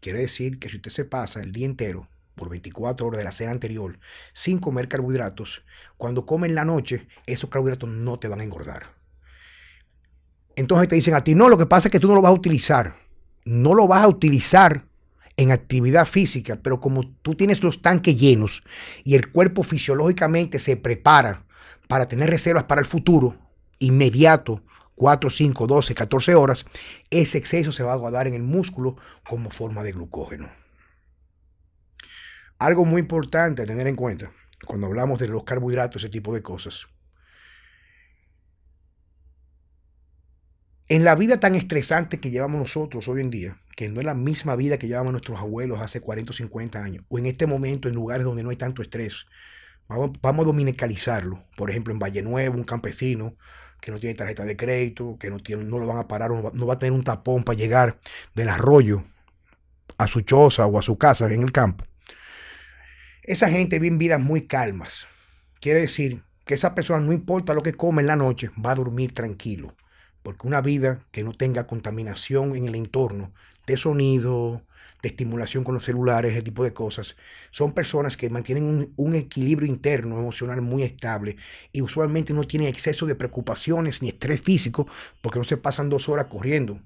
Quiere 0.00 0.18
decir 0.18 0.58
que 0.58 0.68
si 0.68 0.78
usted 0.78 0.90
se 0.90 1.04
pasa 1.04 1.40
el 1.40 1.52
día 1.52 1.66
entero 1.66 2.08
por 2.34 2.50
24 2.50 3.06
horas 3.06 3.18
de 3.18 3.24
la 3.24 3.30
cena 3.30 3.52
anterior 3.52 4.00
sin 4.32 4.58
comer 4.58 4.88
carbohidratos, 4.88 5.64
cuando 5.96 6.26
come 6.26 6.48
en 6.48 6.56
la 6.56 6.64
noche, 6.64 7.06
esos 7.26 7.48
carbohidratos 7.48 7.88
no 7.88 8.18
te 8.18 8.26
van 8.26 8.40
a 8.40 8.44
engordar. 8.44 8.96
Entonces 10.56 10.88
te 10.88 10.96
dicen 10.96 11.14
a 11.14 11.22
ti, 11.22 11.36
no, 11.36 11.48
lo 11.48 11.56
que 11.56 11.66
pasa 11.66 11.86
es 11.86 11.92
que 11.92 12.00
tú 12.00 12.08
no 12.08 12.16
lo 12.16 12.22
vas 12.22 12.30
a 12.30 12.34
utilizar. 12.34 12.96
No 13.44 13.74
lo 13.74 13.86
vas 13.86 14.02
a 14.02 14.08
utilizar 14.08 14.88
en 15.36 15.50
actividad 15.52 16.06
física, 16.06 16.58
pero 16.62 16.80
como 16.80 17.08
tú 17.22 17.34
tienes 17.34 17.62
los 17.62 17.82
tanques 17.82 18.16
llenos 18.16 18.62
y 19.04 19.14
el 19.14 19.30
cuerpo 19.30 19.62
fisiológicamente 19.62 20.58
se 20.58 20.76
prepara 20.76 21.44
para 21.88 22.06
tener 22.06 22.30
reservas 22.30 22.64
para 22.64 22.80
el 22.80 22.86
futuro, 22.86 23.36
inmediato, 23.78 24.62
4, 24.94 25.30
5, 25.30 25.66
12, 25.66 25.94
14 25.94 26.34
horas, 26.34 26.66
ese 27.10 27.38
exceso 27.38 27.72
se 27.72 27.82
va 27.82 27.92
a 27.92 27.96
guardar 27.96 28.26
en 28.26 28.34
el 28.34 28.42
músculo 28.42 28.96
como 29.28 29.50
forma 29.50 29.82
de 29.82 29.92
glucógeno. 29.92 30.50
Algo 32.58 32.84
muy 32.84 33.00
importante 33.00 33.62
a 33.62 33.66
tener 33.66 33.86
en 33.86 33.96
cuenta 33.96 34.30
cuando 34.64 34.86
hablamos 34.86 35.18
de 35.18 35.28
los 35.28 35.44
carbohidratos, 35.44 36.02
ese 36.02 36.10
tipo 36.10 36.32
de 36.32 36.42
cosas. 36.42 36.86
En 40.92 41.04
la 41.04 41.14
vida 41.14 41.40
tan 41.40 41.54
estresante 41.54 42.20
que 42.20 42.30
llevamos 42.30 42.60
nosotros 42.60 43.08
hoy 43.08 43.22
en 43.22 43.30
día, 43.30 43.56
que 43.76 43.88
no 43.88 44.00
es 44.00 44.04
la 44.04 44.12
misma 44.12 44.56
vida 44.56 44.76
que 44.76 44.88
llevaban 44.88 45.12
nuestros 45.12 45.40
abuelos 45.40 45.80
hace 45.80 46.02
40 46.02 46.32
o 46.32 46.34
50 46.34 46.84
años, 46.84 47.02
o 47.08 47.18
en 47.18 47.24
este 47.24 47.46
momento 47.46 47.88
en 47.88 47.94
lugares 47.94 48.26
donde 48.26 48.42
no 48.42 48.50
hay 48.50 48.56
tanto 48.56 48.82
estrés, 48.82 49.24
vamos, 49.88 50.10
a 50.22 50.32
dominicalizarlo. 50.44 51.42
Por 51.56 51.70
ejemplo, 51.70 51.94
en 51.94 51.98
Valle 51.98 52.20
Nuevo, 52.20 52.58
un 52.58 52.64
campesino 52.64 53.38
que 53.80 53.90
no 53.90 53.98
tiene 53.98 54.14
tarjeta 54.14 54.44
de 54.44 54.54
crédito, 54.54 55.16
que 55.18 55.30
no, 55.30 55.38
tiene, 55.38 55.64
no 55.64 55.78
lo 55.78 55.86
van 55.86 55.96
a 55.96 56.06
parar, 56.06 56.30
no 56.30 56.42
va, 56.42 56.50
no 56.52 56.66
va 56.66 56.74
a 56.74 56.78
tener 56.78 56.92
un 56.92 57.04
tapón 57.04 57.42
para 57.42 57.56
llegar 57.56 57.98
del 58.34 58.50
arroyo 58.50 59.02
a 59.96 60.06
su 60.06 60.20
choza 60.20 60.66
o 60.66 60.78
a 60.78 60.82
su 60.82 60.98
casa 60.98 61.24
en 61.32 61.42
el 61.42 61.52
campo. 61.52 61.86
Esa 63.22 63.48
gente 63.48 63.78
vive 63.78 63.96
vidas 63.96 64.20
muy 64.20 64.42
calmas. 64.42 65.06
Quiere 65.58 65.80
decir 65.80 66.22
que 66.44 66.52
esa 66.52 66.74
persona, 66.74 67.00
no 67.00 67.14
importa 67.14 67.54
lo 67.54 67.62
que 67.62 67.72
come 67.72 68.02
en 68.02 68.08
la 68.08 68.16
noche, 68.16 68.50
va 68.62 68.72
a 68.72 68.74
dormir 68.74 69.14
tranquilo. 69.14 69.74
Porque 70.22 70.46
una 70.46 70.60
vida 70.60 71.04
que 71.10 71.24
no 71.24 71.32
tenga 71.32 71.66
contaminación 71.66 72.54
en 72.56 72.68
el 72.68 72.74
entorno 72.74 73.32
de 73.66 73.76
sonido, 73.76 74.62
de 75.02 75.08
estimulación 75.08 75.64
con 75.64 75.74
los 75.74 75.84
celulares, 75.84 76.32
ese 76.32 76.42
tipo 76.42 76.62
de 76.62 76.72
cosas, 76.72 77.16
son 77.50 77.72
personas 77.72 78.16
que 78.16 78.30
mantienen 78.30 78.92
un, 78.96 79.14
equilibrio 79.14 79.68
interno 79.68 80.18
emocional 80.18 80.62
muy 80.62 80.84
estable 80.84 81.36
y 81.72 81.82
usualmente 81.82 82.32
no 82.32 82.44
tienen 82.44 82.68
exceso 82.68 83.04
de 83.04 83.16
preocupaciones 83.16 84.00
ni 84.00 84.08
estrés 84.08 84.40
físico 84.40 84.86
porque 85.20 85.40
no 85.40 85.44
se 85.44 85.56
pasan 85.56 85.90
dos 85.90 86.08
horas 86.08 86.26
corriendo 86.26 86.80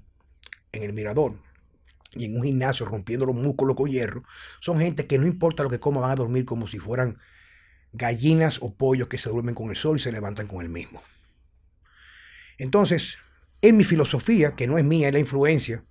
en 0.71 0.83
el 0.83 0.93
mirador 0.93 1.35
y 2.13 2.25
en 2.25 2.37
un 2.37 2.43
gimnasio 2.43 2.87
rompiendo 2.87 3.27
los 3.27 3.35
músculos 3.35 3.75
con 3.75 3.89
hierro. 3.89 4.23
Son 4.59 4.79
gente 4.79 5.05
que 5.05 5.19
no 5.19 5.27
importa 5.27 5.63
lo 5.63 5.69
que 5.69 5.79
coma, 5.79 6.01
van 6.01 6.11
a 6.11 6.15
dormir 6.15 6.43
como 6.45 6.67
si 6.67 6.79
fueran 6.79 7.19
gallinas 7.93 8.59
o 8.61 8.73
pollos 8.73 9.07
que 9.07 9.19
se 9.19 9.29
duermen 9.29 9.55
con 9.55 9.69
el 9.69 9.75
sol 9.75 9.97
y 9.97 9.99
se 9.99 10.11
levantan 10.11 10.47
con 10.47 10.63
el 10.63 10.69
mismo. 10.69 11.01
Entonces, 12.57 13.19
en 13.69 13.77
mi 13.77 13.83
filosofía, 13.83 14.55
que 14.55 14.67
no 14.67 14.77
es 14.77 14.85
mía, 14.85 15.07
es 15.07 15.13
la 15.13 15.19
influencia 15.19 15.83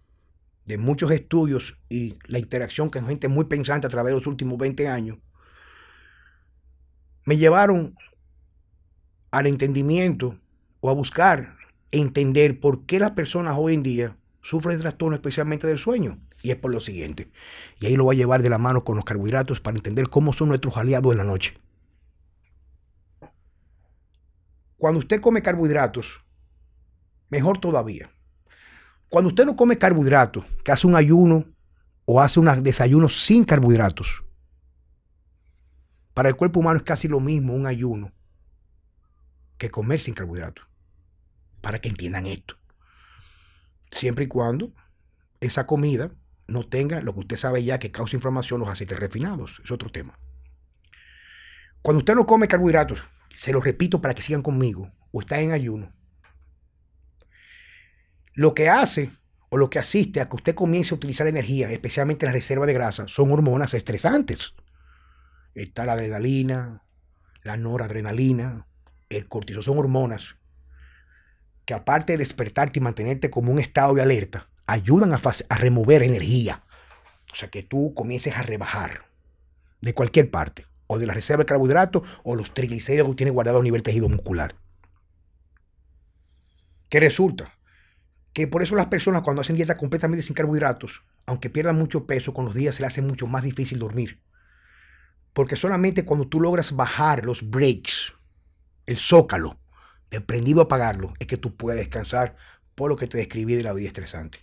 de 0.64 0.78
muchos 0.78 1.10
estudios 1.12 1.78
y 1.88 2.18
la 2.26 2.38
interacción 2.38 2.90
con 2.90 3.06
gente 3.06 3.28
muy 3.28 3.44
pensante 3.44 3.86
a 3.86 3.90
través 3.90 4.12
de 4.12 4.18
los 4.18 4.26
últimos 4.26 4.58
20 4.58 4.88
años, 4.88 5.18
me 7.24 7.36
llevaron 7.36 7.94
al 9.30 9.46
entendimiento 9.46 10.38
o 10.80 10.90
a 10.90 10.94
buscar 10.94 11.56
entender 11.90 12.60
por 12.60 12.84
qué 12.86 12.98
las 12.98 13.12
personas 13.12 13.56
hoy 13.58 13.74
en 13.74 13.82
día 13.82 14.16
sufren 14.42 14.80
trastorno 14.80 15.16
especialmente 15.16 15.66
del 15.66 15.78
sueño. 15.78 16.20
Y 16.42 16.50
es 16.50 16.56
por 16.56 16.70
lo 16.70 16.80
siguiente. 16.80 17.30
Y 17.80 17.86
ahí 17.86 17.96
lo 17.96 18.04
voy 18.04 18.16
a 18.16 18.18
llevar 18.18 18.42
de 18.42 18.50
la 18.50 18.58
mano 18.58 18.84
con 18.84 18.96
los 18.96 19.04
carbohidratos 19.04 19.60
para 19.60 19.76
entender 19.76 20.08
cómo 20.08 20.32
son 20.32 20.48
nuestros 20.48 20.76
aliados 20.76 21.10
en 21.12 21.18
la 21.18 21.24
noche. 21.24 21.54
Cuando 24.76 25.00
usted 25.00 25.20
come 25.20 25.42
carbohidratos, 25.42 26.20
mejor 27.28 27.58
todavía. 27.58 28.10
Cuando 29.08 29.28
usted 29.28 29.46
no 29.46 29.56
come 29.56 29.78
carbohidratos, 29.78 30.44
que 30.64 30.72
hace 30.72 30.86
un 30.86 30.96
ayuno 30.96 31.44
o 32.04 32.20
hace 32.20 32.40
un 32.40 32.62
desayuno 32.62 33.08
sin 33.08 33.44
carbohidratos, 33.44 34.24
para 36.14 36.28
el 36.28 36.36
cuerpo 36.36 36.60
humano 36.60 36.78
es 36.78 36.82
casi 36.82 37.08
lo 37.08 37.20
mismo 37.20 37.52
un 37.52 37.66
ayuno 37.66 38.12
que 39.58 39.70
comer 39.70 40.00
sin 40.00 40.14
carbohidratos. 40.14 40.66
Para 41.60 41.80
que 41.80 41.88
entiendan 41.88 42.26
esto. 42.26 42.56
Siempre 43.90 44.24
y 44.24 44.28
cuando 44.28 44.72
esa 45.40 45.66
comida 45.66 46.10
no 46.46 46.66
tenga 46.68 47.00
lo 47.00 47.12
que 47.14 47.20
usted 47.20 47.36
sabe 47.36 47.64
ya 47.64 47.78
que 47.78 47.90
causa 47.90 48.16
inflamación, 48.16 48.60
los 48.60 48.68
aceites 48.68 48.98
refinados. 48.98 49.60
Es 49.64 49.70
otro 49.70 49.90
tema. 49.90 50.18
Cuando 51.82 51.98
usted 51.98 52.14
no 52.14 52.26
come 52.26 52.48
carbohidratos, 52.48 53.02
se 53.36 53.52
lo 53.52 53.60
repito 53.60 54.00
para 54.00 54.14
que 54.14 54.22
sigan 54.22 54.42
conmigo, 54.42 54.90
o 55.12 55.20
está 55.20 55.40
en 55.40 55.52
ayuno, 55.52 55.92
lo 58.36 58.54
que 58.54 58.68
hace 58.68 59.10
o 59.48 59.56
lo 59.56 59.68
que 59.70 59.80
asiste 59.80 60.20
a 60.20 60.28
que 60.28 60.36
usted 60.36 60.54
comience 60.54 60.94
a 60.94 60.96
utilizar 60.96 61.26
energía, 61.26 61.70
especialmente 61.72 62.26
la 62.26 62.32
reserva 62.32 62.66
de 62.66 62.74
grasa, 62.74 63.08
son 63.08 63.32
hormonas 63.32 63.74
estresantes. 63.74 64.54
Está 65.54 65.86
la 65.86 65.94
adrenalina, 65.94 66.84
la 67.42 67.56
noradrenalina, 67.56 68.68
el 69.08 69.26
cortisol, 69.26 69.62
son 69.62 69.78
hormonas 69.78 70.36
que 71.64 71.74
aparte 71.74 72.12
de 72.12 72.18
despertarte 72.18 72.78
y 72.78 72.82
mantenerte 72.82 73.28
como 73.28 73.50
un 73.50 73.58
estado 73.58 73.92
de 73.94 74.00
alerta, 74.00 74.48
ayudan 74.68 75.12
a, 75.12 75.20
a 75.48 75.58
remover 75.58 76.04
energía. 76.04 76.62
O 77.32 77.34
sea, 77.34 77.50
que 77.50 77.64
tú 77.64 77.92
comiences 77.92 78.36
a 78.36 78.42
rebajar 78.42 79.06
de 79.80 79.92
cualquier 79.92 80.30
parte, 80.30 80.64
o 80.86 80.98
de 80.98 81.06
la 81.06 81.12
reserva 81.12 81.42
de 81.42 81.46
carbohidratos, 81.46 82.02
o 82.22 82.36
los 82.36 82.54
triglicéridos 82.54 83.08
que 83.08 83.16
tienes 83.16 83.34
guardado 83.34 83.58
a 83.58 83.62
nivel 83.64 83.82
tejido 83.82 84.08
muscular. 84.08 84.54
¿Qué 86.88 87.00
resulta? 87.00 87.52
Que 88.36 88.46
por 88.46 88.62
eso 88.62 88.74
las 88.76 88.88
personas 88.88 89.22
cuando 89.22 89.40
hacen 89.40 89.56
dieta 89.56 89.78
completamente 89.78 90.22
sin 90.22 90.34
carbohidratos, 90.34 91.02
aunque 91.24 91.48
pierdan 91.48 91.76
mucho 91.76 92.04
peso, 92.04 92.34
con 92.34 92.44
los 92.44 92.52
días 92.52 92.74
se 92.74 92.82
les 92.82 92.92
hace 92.92 93.00
mucho 93.00 93.26
más 93.26 93.42
difícil 93.42 93.78
dormir. 93.78 94.20
Porque 95.32 95.56
solamente 95.56 96.04
cuando 96.04 96.28
tú 96.28 96.38
logras 96.38 96.76
bajar 96.76 97.24
los 97.24 97.48
breaks, 97.48 98.12
el 98.84 98.98
zócalo, 98.98 99.58
de 100.10 100.20
prendido 100.20 100.60
a 100.60 100.64
apagarlo, 100.64 101.14
es 101.18 101.26
que 101.26 101.38
tú 101.38 101.56
puedes 101.56 101.78
descansar 101.80 102.36
por 102.74 102.90
lo 102.90 102.96
que 102.96 103.06
te 103.06 103.16
describí 103.16 103.54
de 103.54 103.62
la 103.62 103.72
vida 103.72 103.86
estresante. 103.86 104.40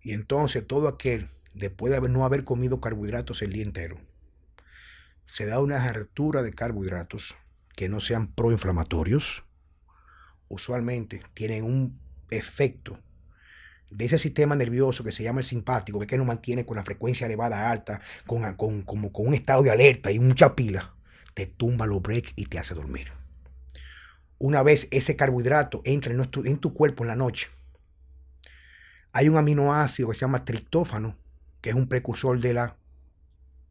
Y 0.00 0.12
entonces 0.12 0.64
todo 0.64 0.86
aquel, 0.86 1.28
después 1.54 1.92
de 1.92 2.08
no 2.08 2.24
haber 2.24 2.44
comido 2.44 2.80
carbohidratos 2.80 3.42
el 3.42 3.52
día 3.52 3.64
entero, 3.64 3.96
se 5.24 5.44
da 5.44 5.58
una 5.58 5.82
hartura 5.82 6.44
de 6.44 6.52
carbohidratos 6.52 7.34
que 7.74 7.88
no 7.88 8.00
sean 8.00 8.28
proinflamatorios, 8.28 9.43
usualmente 10.48 11.22
tienen 11.34 11.64
un 11.64 11.98
efecto 12.30 12.98
de 13.90 14.04
ese 14.06 14.18
sistema 14.18 14.56
nervioso 14.56 15.04
que 15.04 15.12
se 15.12 15.22
llama 15.22 15.40
el 15.40 15.46
simpático, 15.46 16.00
que 16.00 16.18
nos 16.18 16.26
mantiene 16.26 16.66
con 16.66 16.76
la 16.76 16.84
frecuencia 16.84 17.26
elevada 17.26 17.70
alta, 17.70 18.00
con, 18.26 18.54
con, 18.54 18.82
como, 18.82 19.12
con 19.12 19.28
un 19.28 19.34
estado 19.34 19.62
de 19.62 19.70
alerta 19.70 20.10
y 20.10 20.18
mucha 20.18 20.56
pila, 20.56 20.94
te 21.34 21.46
tumba 21.46 21.86
los 21.86 22.02
breaks 22.02 22.32
y 22.36 22.46
te 22.46 22.58
hace 22.58 22.74
dormir. 22.74 23.08
una 24.38 24.62
vez 24.62 24.88
ese 24.90 25.16
carbohidrato 25.16 25.80
entra 25.84 26.12
en, 26.12 26.20
en 26.44 26.58
tu 26.58 26.74
cuerpo 26.74 27.04
en 27.04 27.08
la 27.08 27.16
noche, 27.16 27.48
hay 29.12 29.28
un 29.28 29.36
aminoácido 29.36 30.08
que 30.08 30.14
se 30.14 30.22
llama 30.22 30.44
triptófano, 30.44 31.16
que 31.60 31.70
es 31.70 31.76
un 31.76 31.88
precursor 31.88 32.40
de 32.40 32.52
la 32.52 32.76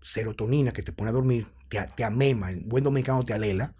serotonina 0.01 0.71
que 0.71 0.83
te 0.83 0.93
pone 0.93 1.09
a 1.09 1.13
dormir, 1.13 1.47
te, 1.95 2.03
amema, 2.03 2.51
en 2.51 2.67
buen 2.67 2.83
dominicano 2.83 3.23
te 3.23 3.33
alela. 3.33 3.73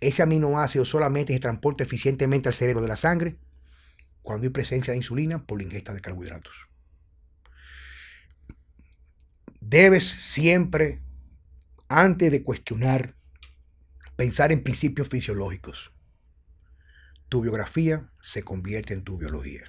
Ese 0.00 0.22
aminoácido 0.22 0.84
solamente 0.84 1.32
se 1.32 1.40
transporta 1.40 1.84
eficientemente 1.84 2.48
al 2.48 2.54
cerebro 2.54 2.82
de 2.82 2.88
la 2.88 2.96
sangre 2.96 3.38
cuando 4.22 4.44
hay 4.44 4.50
presencia 4.50 4.92
de 4.92 4.98
insulina 4.98 5.46
por 5.46 5.58
la 5.58 5.64
ingesta 5.64 5.92
de 5.92 6.00
carbohidratos. 6.00 6.54
Debes 9.60 10.04
siempre, 10.04 11.02
antes 11.88 12.30
de 12.30 12.42
cuestionar, 12.42 13.14
pensar 14.16 14.52
en 14.52 14.62
principios 14.62 15.08
fisiológicos. 15.08 15.92
Tu 17.28 17.40
biografía 17.40 18.12
se 18.22 18.42
convierte 18.42 18.94
en 18.94 19.02
tu 19.02 19.18
biología. 19.18 19.64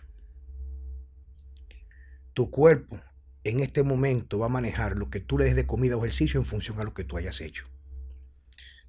Tu 2.34 2.52
cuerpo 2.52 3.00
en 3.44 3.60
este 3.60 3.84
momento 3.84 4.40
va 4.40 4.48
a 4.48 4.50
manejar 4.50 4.98
lo 4.98 5.10
que 5.10 5.20
tú 5.20 5.38
le 5.38 5.46
des 5.46 5.56
de 5.56 5.68
comida 5.68 5.96
o 5.96 6.00
ejercicio 6.00 6.40
en 6.40 6.46
función 6.46 6.80
a 6.80 6.84
lo 6.84 6.94
que 6.94 7.04
tú 7.04 7.18
hayas 7.18 7.42
hecho. 7.42 7.66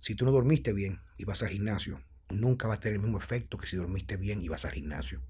Si 0.06 0.14
tú 0.14 0.24
no 0.24 0.30
dormiste 0.30 0.72
bien 0.72 1.00
y 1.16 1.24
vas 1.24 1.42
al 1.42 1.48
gimnasio, 1.48 2.00
nunca 2.30 2.68
va 2.68 2.74
a 2.74 2.78
tener 2.78 2.94
el 2.94 3.02
mismo 3.02 3.18
efecto 3.18 3.58
que 3.58 3.66
si 3.66 3.76
dormiste 3.76 4.16
bien 4.16 4.40
y 4.40 4.46
vas 4.46 4.64
al 4.64 4.70
gimnasio. 4.70 5.20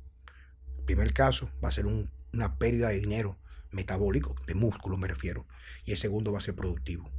El 0.77 0.85
primer 0.85 1.15
caso 1.15 1.51
va 1.65 1.71
a 1.71 1.73
ser 1.73 1.87
una 1.87 2.59
pérdida 2.59 2.91
de 2.91 3.01
dinero 3.01 3.39
metabólico, 3.71 4.37
de 4.47 4.55
músculo 4.55 4.99
me 4.99 5.09
refiero, 5.09 5.47
y 5.87 5.93
el 5.93 5.97
segundo 5.97 6.31
va 6.31 6.41
a 6.41 6.43
ser 6.43 6.55
productivo. 6.55 7.11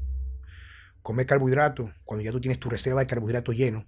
Comer 1.01 1.25
carbohidratos, 1.25 1.89
cuando 2.05 2.23
ya 2.23 2.31
tú 2.31 2.39
tienes 2.39 2.59
tu 2.59 2.69
reserva 2.69 2.99
de 2.99 3.07
carbohidratos 3.07 3.55
lleno, 3.55 3.87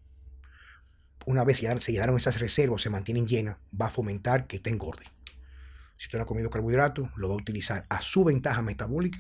una 1.28 1.44
vez 1.44 1.58
se 1.58 1.92
llenaron 1.92 2.18
esas 2.18 2.40
reservas, 2.40 2.82
se 2.82 2.90
mantienen 2.90 3.28
llenas, 3.28 3.58
va 3.80 3.86
a 3.86 3.92
fomentar 3.92 4.48
que 4.48 4.58
te 4.58 4.72
engorde 4.72 5.04
si 5.96 6.08
usted 6.08 6.18
no 6.18 6.24
ha 6.24 6.26
comido 6.26 6.50
carbohidratos, 6.50 7.08
lo 7.18 7.30
va 7.30 7.36
a 7.36 7.38
utilizar 7.38 7.86
a 7.90 8.02
su 8.02 8.24
ventaja 8.24 8.64
metabólica 8.64 9.20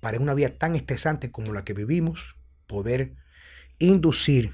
para 0.00 0.18
una 0.18 0.34
vida 0.34 0.50
tan 0.50 0.76
estresante 0.76 1.30
como 1.30 1.54
la 1.54 1.64
que 1.64 1.72
vivimos, 1.72 2.36
poder 2.66 3.14
inducir 3.80 4.52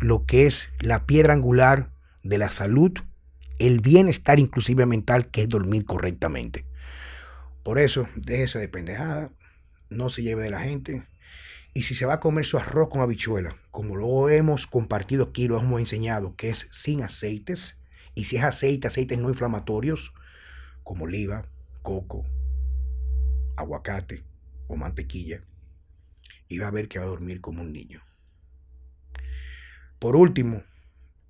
lo 0.00 0.26
que 0.26 0.46
es 0.46 0.68
la 0.80 1.06
piedra 1.06 1.32
angular 1.32 1.90
de 2.24 2.38
la 2.38 2.50
salud, 2.50 2.92
el 3.60 3.80
bienestar 3.80 4.40
inclusive 4.40 4.86
mental, 4.86 5.30
que 5.30 5.42
es 5.42 5.48
dormir 5.48 5.84
correctamente. 5.84 6.64
Por 7.62 7.78
eso, 7.78 8.08
déjese 8.16 8.58
de 8.58 8.68
pendejada, 8.68 9.30
no 9.90 10.10
se 10.10 10.22
lleve 10.22 10.42
de 10.42 10.50
la 10.50 10.60
gente. 10.60 11.06
Y 11.72 11.84
si 11.84 11.94
se 11.94 12.06
va 12.06 12.14
a 12.14 12.20
comer 12.20 12.44
su 12.44 12.58
arroz 12.58 12.88
con 12.88 13.00
habichuela, 13.00 13.56
como 13.70 13.96
lo 13.96 14.28
hemos 14.28 14.66
compartido 14.66 15.24
aquí, 15.24 15.46
lo 15.46 15.58
hemos 15.58 15.80
enseñado, 15.80 16.34
que 16.36 16.50
es 16.50 16.68
sin 16.72 17.02
aceites, 17.02 17.78
y 18.14 18.26
si 18.26 18.36
es 18.36 18.44
aceite, 18.44 18.88
aceites 18.88 19.18
no 19.18 19.28
inflamatorios, 19.28 20.12
como 20.82 21.04
oliva, 21.04 21.48
coco, 21.82 22.24
aguacate 23.56 24.24
o 24.68 24.76
mantequilla 24.76 25.40
y 26.48 26.58
va 26.58 26.68
a 26.68 26.70
ver 26.70 26.88
que 26.88 26.98
va 26.98 27.04
a 27.04 27.08
dormir 27.08 27.40
como 27.40 27.62
un 27.62 27.72
niño. 27.72 28.02
Por 30.04 30.16
último, 30.16 30.62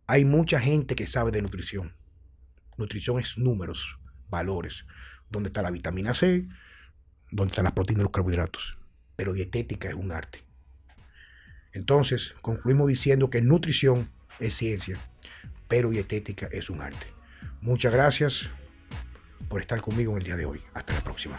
hay 0.09 0.25
mucha 0.25 0.59
gente 0.59 0.97
que 0.97 1.07
sabe 1.07 1.31
de 1.31 1.41
nutrición. 1.41 1.95
Nutrición 2.77 3.21
es 3.21 3.39
números, 3.39 4.01
valores, 4.29 4.85
dónde 5.31 5.47
está 5.47 5.63
la 5.63 5.71
vitamina 5.71 6.13
C, 6.13 6.49
dónde 7.31 7.51
están 7.51 7.67
las 7.67 7.73
proteínas 7.73 8.01
y 8.01 8.03
los 8.03 8.11
carbohidratos. 8.11 8.77
Pero 9.15 9.33
dietética 9.33 9.89
es 9.89 9.95
un 9.95 10.11
arte. 10.11 10.41
Entonces, 11.73 12.35
concluimos 12.43 12.89
diciendo 12.89 13.31
que 13.31 13.43
nutrición 13.43 14.09
es 14.41 14.55
ciencia, 14.55 14.99
pero 15.69 15.91
dietética 15.91 16.49
es 16.51 16.69
un 16.69 16.81
arte. 16.81 17.07
Muchas 17.61 17.93
gracias 17.93 18.51
por 19.49 19.61
estar 19.61 19.81
conmigo 19.83 20.11
en 20.15 20.19
el 20.19 20.25
día 20.25 20.37
de 20.37 20.47
hoy. 20.47 20.61
Hasta 20.75 20.95
la 20.95 21.05
próxima. 21.05 21.37